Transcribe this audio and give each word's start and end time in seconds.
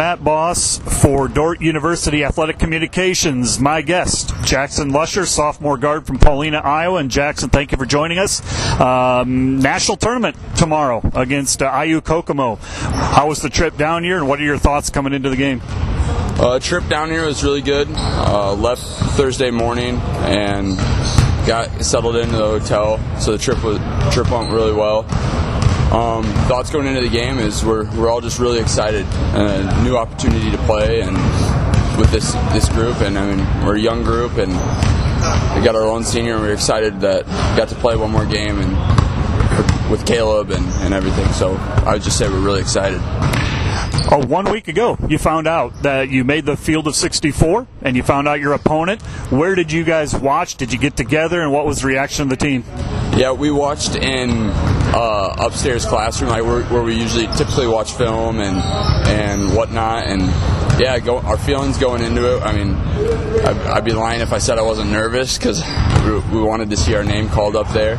Matt 0.00 0.24
Boss 0.24 0.78
for 1.02 1.28
Dordt 1.28 1.60
University 1.60 2.24
Athletic 2.24 2.58
Communications. 2.58 3.60
My 3.60 3.82
guest, 3.82 4.32
Jackson 4.44 4.88
Lusher, 4.88 5.26
sophomore 5.26 5.76
guard 5.76 6.06
from 6.06 6.18
Paullina, 6.18 6.64
Iowa. 6.64 7.00
And 7.00 7.10
Jackson, 7.10 7.50
thank 7.50 7.70
you 7.70 7.76
for 7.76 7.84
joining 7.84 8.16
us. 8.16 8.40
Um, 8.80 9.58
national 9.60 9.98
tournament 9.98 10.38
tomorrow 10.56 11.02
against 11.14 11.60
uh, 11.60 11.82
IU 11.84 12.00
Kokomo. 12.00 12.54
How 12.54 13.28
was 13.28 13.42
the 13.42 13.50
trip 13.50 13.76
down 13.76 14.02
here, 14.02 14.16
and 14.16 14.26
what 14.26 14.40
are 14.40 14.44
your 14.44 14.56
thoughts 14.56 14.88
coming 14.88 15.12
into 15.12 15.28
the 15.28 15.36
game? 15.36 15.60
Uh, 15.66 16.58
trip 16.58 16.88
down 16.88 17.10
here 17.10 17.26
was 17.26 17.44
really 17.44 17.60
good. 17.60 17.86
Uh, 17.90 18.54
left 18.54 18.80
Thursday 18.80 19.50
morning 19.50 19.96
and 20.24 20.78
got 21.46 21.68
settled 21.84 22.16
into 22.16 22.38
the 22.38 22.58
hotel, 22.58 22.98
so 23.20 23.32
the 23.32 23.38
trip 23.38 23.62
was 23.62 23.78
trip 24.14 24.30
went 24.30 24.50
really 24.50 24.72
well. 24.72 25.02
Um, 25.90 26.22
thoughts 26.46 26.70
going 26.70 26.86
into 26.86 27.00
the 27.00 27.08
game 27.08 27.38
is 27.38 27.64
we're, 27.64 27.84
we're 27.96 28.08
all 28.08 28.20
just 28.20 28.38
really 28.38 28.60
excited. 28.60 29.04
A 29.34 29.82
new 29.82 29.96
opportunity 29.96 30.50
to 30.50 30.58
play 30.58 31.00
and 31.00 31.16
with 31.98 32.12
this 32.12 32.32
this 32.52 32.68
group, 32.68 33.00
and 33.00 33.18
I 33.18 33.34
mean 33.34 33.66
we're 33.66 33.76
a 33.76 33.80
young 33.80 34.04
group 34.04 34.38
and 34.38 34.52
we 34.52 35.64
got 35.64 35.74
our 35.74 35.84
own 35.84 36.04
senior, 36.04 36.34
and 36.34 36.42
we're 36.42 36.52
excited 36.52 37.00
that 37.00 37.26
we 37.26 37.56
got 37.58 37.68
to 37.68 37.74
play 37.74 37.96
one 37.96 38.10
more 38.10 38.24
game 38.24 38.60
and 38.60 39.90
with 39.90 40.06
Caleb 40.06 40.50
and, 40.50 40.64
and 40.82 40.94
everything. 40.94 41.26
So 41.32 41.56
I 41.56 41.94
would 41.94 42.02
just 42.02 42.16
say 42.16 42.28
we're 42.28 42.38
really 42.38 42.60
excited. 42.60 43.00
Oh, 44.12 44.24
one 44.26 44.50
week 44.50 44.68
ago, 44.68 44.96
you 45.08 45.18
found 45.18 45.46
out 45.46 45.82
that 45.82 46.08
you 46.08 46.24
made 46.24 46.46
the 46.46 46.56
field 46.56 46.86
of 46.86 46.94
64 46.94 47.66
and 47.82 47.96
you 47.96 48.02
found 48.02 48.28
out 48.28 48.40
your 48.40 48.52
opponent. 48.52 49.02
Where 49.30 49.54
did 49.54 49.72
you 49.72 49.84
guys 49.84 50.14
watch? 50.14 50.56
Did 50.56 50.72
you 50.72 50.78
get 50.78 50.96
together 50.96 51.40
and 51.40 51.52
what 51.52 51.66
was 51.66 51.82
the 51.82 51.88
reaction 51.88 52.22
of 52.22 52.30
the 52.30 52.36
team? 52.36 52.64
Yeah, 53.16 53.32
we 53.32 53.50
watched 53.50 53.96
in 53.96 54.50
uh, 54.94 55.36
upstairs 55.38 55.86
classroom, 55.86 56.30
like 56.30 56.44
where, 56.44 56.64
where, 56.64 56.82
we 56.82 56.94
usually 56.94 57.26
typically 57.36 57.66
watch 57.66 57.92
film 57.92 58.40
and 58.40 58.56
and 59.08 59.56
whatnot. 59.56 60.06
And 60.06 60.22
yeah, 60.80 60.98
go, 60.98 61.18
our 61.20 61.38
feelings 61.38 61.78
going 61.78 62.02
into 62.02 62.36
it. 62.36 62.42
I 62.42 62.52
mean, 62.52 62.74
I'd, 62.74 63.56
I'd 63.66 63.84
be 63.84 63.92
lying 63.92 64.20
if 64.20 64.32
I 64.32 64.38
said 64.38 64.58
I 64.58 64.62
wasn't 64.62 64.90
nervous 64.90 65.38
because 65.38 65.62
we, 66.32 66.40
wanted 66.40 66.70
to 66.70 66.76
see 66.76 66.94
our 66.94 67.04
name 67.04 67.28
called 67.28 67.56
up 67.56 67.68
there. 67.72 67.96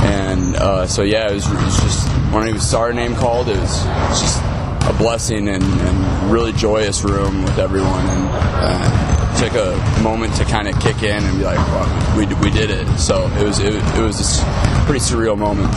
And 0.00 0.56
uh, 0.56 0.86
so 0.86 1.02
yeah, 1.02 1.30
it 1.30 1.34
was, 1.34 1.46
it 1.46 1.54
was, 1.54 1.76
just 1.80 2.08
when 2.32 2.52
we 2.52 2.58
saw 2.58 2.80
our 2.80 2.92
name 2.92 3.14
called, 3.14 3.48
it 3.48 3.58
was, 3.58 3.84
it 3.84 3.88
was 3.88 4.20
just 4.20 4.42
a 4.88 4.94
blessing 4.98 5.48
and, 5.48 5.62
and, 5.62 6.14
really 6.30 6.52
joyous 6.52 7.04
room 7.04 7.42
with 7.42 7.58
everyone, 7.58 8.06
and 8.06 8.28
uh, 8.32 9.38
took 9.38 9.52
a 9.52 10.02
moment 10.02 10.34
to 10.34 10.44
kind 10.44 10.66
of 10.66 10.80
kick 10.80 11.02
in 11.02 11.22
and 11.22 11.38
be 11.38 11.44
like, 11.44 11.58
well, 11.58 12.16
we, 12.16 12.26
we 12.36 12.50
did 12.50 12.70
it. 12.70 12.86
So 12.98 13.28
it 13.36 13.44
was 13.44 13.58
it, 13.60 13.74
it 13.74 14.00
was 14.00 14.40
a 14.40 14.84
pretty 14.86 15.00
surreal 15.00 15.38
moment. 15.38 15.70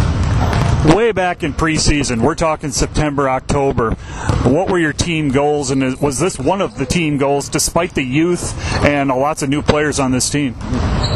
Way 0.95 1.11
back 1.11 1.43
in 1.43 1.53
preseason, 1.53 2.21
we're 2.21 2.35
talking 2.35 2.71
September, 2.71 3.29
October. 3.29 3.91
What 4.45 4.69
were 4.69 4.79
your 4.79 4.93
team 4.93 5.29
goals, 5.29 5.69
and 5.69 5.99
was 5.99 6.17
this 6.17 6.39
one 6.39 6.61
of 6.61 6.77
the 6.77 6.85
team 6.85 7.17
goals, 7.17 7.49
despite 7.49 7.93
the 7.93 8.03
youth 8.03 8.57
and 8.83 9.09
lots 9.09 9.41
of 9.43 9.49
new 9.49 9.61
players 9.61 9.99
on 9.99 10.11
this 10.11 10.29
team? 10.29 10.55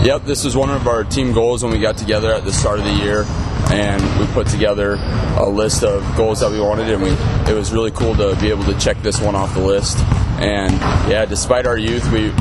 Yep, 0.03 0.25
this 0.25 0.43
was 0.43 0.57
one 0.57 0.69
of 0.69 0.87
our 0.87 1.03
team 1.03 1.31
goals 1.31 1.63
when 1.63 1.71
we 1.71 1.79
got 1.79 1.97
together 1.97 2.33
at 2.33 2.43
the 2.43 2.51
start 2.51 2.79
of 2.79 2.85
the 2.85 2.93
year 2.93 3.25
and 3.71 4.01
we 4.19 4.25
put 4.33 4.47
together 4.47 4.97
a 5.37 5.47
list 5.47 5.83
of 5.83 6.03
goals 6.17 6.41
that 6.41 6.51
we 6.51 6.59
wanted, 6.59 6.89
and 6.89 7.01
we 7.01 7.09
it 7.51 7.55
was 7.55 7.71
really 7.71 7.91
cool 7.91 8.13
to 8.15 8.35
be 8.41 8.49
able 8.49 8.65
to 8.65 8.77
check 8.77 9.01
this 9.01 9.21
one 9.21 9.35
off 9.35 9.53
the 9.53 9.61
list. 9.61 9.97
And 10.39 10.73
yeah, 11.09 11.25
despite 11.25 11.65
our 11.65 11.77
youth, 11.77 12.11
we 12.11 12.31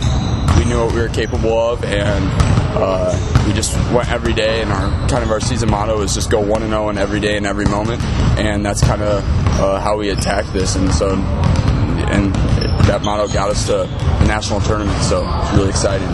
we 0.58 0.64
knew 0.64 0.78
what 0.84 0.94
we 0.94 1.00
were 1.00 1.08
capable 1.08 1.58
of, 1.58 1.84
and 1.84 2.24
uh, 2.76 3.44
we 3.46 3.52
just 3.52 3.74
went 3.92 4.10
every 4.10 4.32
day. 4.32 4.62
And 4.62 4.70
our 4.70 5.08
kind 5.08 5.22
of 5.22 5.30
our 5.30 5.40
season 5.40 5.70
motto 5.70 6.00
is 6.02 6.14
just 6.14 6.30
go 6.30 6.40
one 6.40 6.62
and 6.62 6.70
zero 6.70 6.86
oh 6.86 6.88
in 6.90 6.98
every 6.98 7.20
day 7.20 7.36
and 7.36 7.46
every 7.46 7.66
moment, 7.66 8.02
and 8.38 8.64
that's 8.64 8.82
kind 8.82 9.02
of 9.02 9.24
uh, 9.60 9.80
how 9.80 9.96
we 9.96 10.10
attack 10.10 10.44
this. 10.52 10.76
And 10.76 10.92
so, 10.92 11.14
and 11.14 12.34
that 12.86 13.02
motto 13.02 13.32
got 13.32 13.50
us 13.50 13.66
to 13.66 13.72
the 13.72 14.24
national 14.26 14.60
tournament. 14.60 15.00
So 15.02 15.22
really 15.54 15.70
exciting 15.70 16.08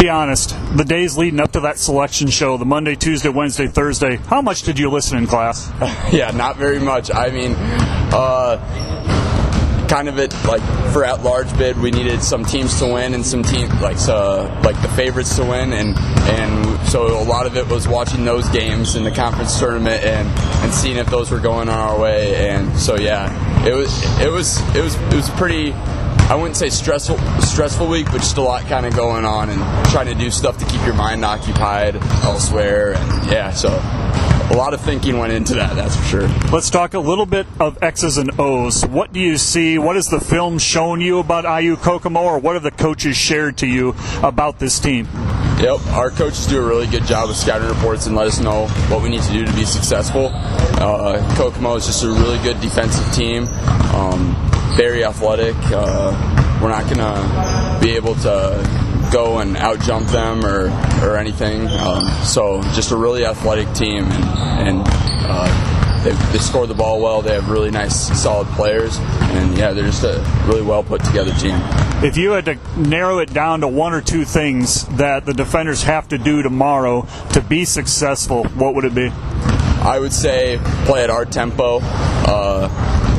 be 0.00 0.08
honest, 0.08 0.56
the 0.76 0.84
days 0.84 1.18
leading 1.18 1.40
up 1.40 1.52
to 1.52 1.60
that 1.60 1.76
selection 1.76 2.28
show, 2.28 2.56
the 2.56 2.64
Monday, 2.64 2.94
Tuesday, 2.94 3.28
Wednesday, 3.28 3.66
Thursday, 3.66 4.16
how 4.16 4.40
much 4.40 4.62
did 4.62 4.78
you 4.78 4.90
listen 4.90 5.18
in 5.18 5.26
class? 5.26 5.70
yeah, 6.12 6.30
not 6.30 6.56
very 6.56 6.78
much. 6.78 7.12
I 7.12 7.28
mean, 7.30 7.54
uh, 7.54 8.56
kind 9.90 10.08
of 10.08 10.20
it 10.20 10.32
like 10.44 10.62
for 10.92 11.04
at 11.04 11.20
large 11.24 11.52
bid 11.58 11.76
we 11.76 11.90
needed 11.90 12.22
some 12.22 12.44
teams 12.44 12.78
to 12.78 12.86
win 12.86 13.12
and 13.12 13.26
some 13.26 13.42
teams 13.42 13.68
like 13.80 13.98
uh, 14.08 14.44
like 14.62 14.80
the 14.82 14.88
favorites 14.90 15.34
to 15.34 15.42
win 15.42 15.72
and 15.72 15.98
and 15.98 16.88
so 16.88 17.20
a 17.20 17.24
lot 17.24 17.44
of 17.44 17.56
it 17.56 17.66
was 17.66 17.88
watching 17.88 18.24
those 18.24 18.48
games 18.50 18.94
in 18.94 19.02
the 19.02 19.10
conference 19.10 19.58
tournament 19.58 20.00
and 20.04 20.28
and 20.62 20.72
seeing 20.72 20.96
if 20.96 21.08
those 21.08 21.28
were 21.32 21.40
going 21.40 21.68
our 21.68 21.98
way 21.98 22.50
and 22.50 22.78
so 22.78 22.94
yeah 22.94 23.66
it 23.66 23.74
was 23.74 23.90
it 24.20 24.30
was 24.30 24.60
it 24.76 24.80
was 24.80 24.94
it 24.94 25.14
was 25.14 25.28
pretty 25.30 25.72
I 26.30 26.36
wouldn't 26.36 26.56
say 26.56 26.68
stressful 26.68 27.18
stressful 27.40 27.88
week, 27.88 28.06
but 28.06 28.18
just 28.18 28.36
a 28.36 28.40
lot 28.40 28.62
kind 28.66 28.86
of 28.86 28.94
going 28.94 29.24
on 29.24 29.50
and 29.50 29.60
trying 29.88 30.06
to 30.06 30.14
do 30.14 30.30
stuff 30.30 30.58
to 30.58 30.64
keep 30.66 30.80
your 30.84 30.94
mind 30.94 31.24
occupied 31.24 31.96
elsewhere. 32.22 32.94
And 32.94 33.32
yeah, 33.32 33.50
so 33.50 33.70
a 34.50 34.56
lot 34.56 34.74
of 34.74 34.80
thinking 34.80 35.18
went 35.18 35.32
into 35.32 35.54
that, 35.54 35.76
that's 35.76 35.96
for 35.96 36.02
sure. 36.02 36.28
Let's 36.52 36.70
talk 36.70 36.94
a 36.94 36.98
little 36.98 37.26
bit 37.26 37.46
of 37.60 37.82
X's 37.82 38.18
and 38.18 38.38
O's. 38.40 38.84
What 38.84 39.12
do 39.12 39.20
you 39.20 39.36
see? 39.36 39.78
What 39.78 39.96
has 39.96 40.08
the 40.08 40.20
film 40.20 40.58
shown 40.58 41.00
you 41.00 41.20
about 41.20 41.62
IU 41.62 41.76
Kokomo, 41.76 42.20
or 42.20 42.38
what 42.38 42.54
have 42.54 42.62
the 42.64 42.72
coaches 42.72 43.16
shared 43.16 43.58
to 43.58 43.66
you 43.66 43.94
about 44.22 44.58
this 44.58 44.80
team? 44.80 45.06
Yep, 45.60 45.86
our 45.92 46.10
coaches 46.10 46.46
do 46.46 46.58
a 46.58 46.66
really 46.66 46.86
good 46.86 47.04
job 47.04 47.30
of 47.30 47.36
scouting 47.36 47.68
reports 47.68 48.06
and 48.06 48.16
let 48.16 48.26
us 48.26 48.40
know 48.40 48.66
what 48.88 49.02
we 49.02 49.08
need 49.08 49.22
to 49.22 49.32
do 49.32 49.44
to 49.44 49.52
be 49.52 49.64
successful. 49.64 50.30
Uh, 50.32 51.36
Kokomo 51.36 51.76
is 51.76 51.86
just 51.86 52.02
a 52.02 52.08
really 52.08 52.42
good 52.42 52.60
defensive 52.60 53.12
team. 53.14 53.44
Um, 53.94 54.34
very 54.76 55.04
athletic. 55.04 55.54
Uh, 55.66 56.58
we're 56.62 56.70
not 56.70 56.84
going 56.84 56.98
to 56.98 57.78
be 57.80 57.94
able 57.94 58.14
to 58.16 58.79
go 59.10 59.38
and 59.38 59.56
out 59.56 59.80
jump 59.80 60.08
them 60.08 60.44
or, 60.44 60.68
or 61.02 61.16
anything. 61.16 61.66
Um, 61.68 62.04
so 62.24 62.62
just 62.74 62.90
a 62.92 62.96
really 62.96 63.24
athletic 63.24 63.72
team, 63.74 64.04
and, 64.04 64.68
and 64.68 64.82
uh, 64.86 66.02
they, 66.04 66.12
they, 66.32 66.38
score 66.38 66.66
the 66.66 66.74
ball 66.74 67.00
well. 67.00 67.22
They 67.22 67.34
have 67.34 67.50
really 67.50 67.70
nice, 67.70 67.94
solid 68.20 68.48
players, 68.48 68.96
and 68.98 69.56
yeah, 69.56 69.72
they're 69.72 69.84
just 69.84 70.04
a 70.04 70.24
really 70.46 70.62
well 70.62 70.82
put 70.82 71.04
together 71.04 71.32
team. 71.34 71.58
If 72.02 72.16
you 72.16 72.30
had 72.30 72.46
to 72.46 72.58
narrow 72.78 73.18
it 73.18 73.32
down 73.32 73.60
to 73.60 73.68
one 73.68 73.92
or 73.92 74.00
two 74.00 74.24
things 74.24 74.86
that 74.96 75.26
the 75.26 75.34
defenders 75.34 75.82
have 75.82 76.08
to 76.08 76.18
do 76.18 76.42
tomorrow 76.42 77.06
to 77.32 77.40
be 77.40 77.64
successful, 77.64 78.44
what 78.44 78.74
would 78.74 78.84
it 78.84 78.94
be? 78.94 79.10
I 79.82 79.98
would 79.98 80.12
say 80.12 80.58
play 80.84 81.04
at 81.04 81.10
our 81.10 81.24
tempo. 81.24 81.80
Uh, 81.82 82.68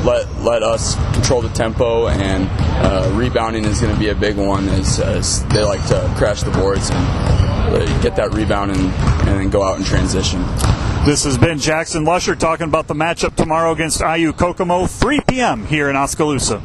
let 0.03 0.41
let 0.41 0.63
us 0.63 0.95
control 1.13 1.41
the 1.41 1.49
tempo, 1.49 2.07
and 2.07 2.47
uh, 2.85 3.11
rebounding 3.13 3.65
is 3.65 3.81
going 3.81 3.93
to 3.93 3.99
be 3.99 4.09
a 4.09 4.15
big 4.15 4.37
one 4.37 4.67
as, 4.69 4.99
as, 4.99 5.45
they 5.47 5.63
like 5.63 5.85
to 5.87 6.13
crash 6.17 6.43
the 6.43 6.51
boards 6.51 6.89
and 6.89 8.01
get 8.01 8.15
that 8.15 8.33
rebound 8.33 8.71
and, 8.71 8.79
and 8.79 9.39
then 9.39 9.49
go 9.49 9.63
out 9.63 9.77
and 9.77 9.85
transition. 9.85 10.41
This 11.05 11.23
has 11.23 11.37
been 11.37 11.57
Jackson 11.57 12.03
Lusher 12.03 12.35
talking 12.35 12.67
about 12.67 12.87
the 12.87 12.93
matchup 12.93 13.35
tomorrow 13.35 13.71
against 13.71 14.01
IU 14.01 14.33
Kokomo, 14.33 14.85
3 14.85 15.21
p.m. 15.21 15.65
here 15.65 15.89
in 15.89 15.95
Oskaloosa. 15.95 16.61